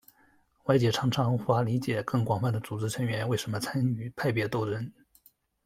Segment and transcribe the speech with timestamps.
[0.63, 4.91] 外界常常无法理解更广泛的组织成员为什么参与派别斗争。